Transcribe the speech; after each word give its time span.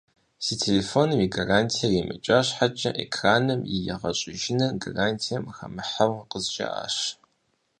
Си 0.45 0.53
телефоным 0.63 1.19
и 1.25 1.27
гарантиер 1.37 1.91
имыкӏа 2.01 2.39
щхьэкӏэ, 2.47 2.89
экраным 3.03 3.59
и 3.73 3.75
егъэщӏыжыныр 3.93 4.73
гарантием 4.83 5.43
хэмыхьэу 5.55 6.13
къызжаӏащ. 6.29 6.95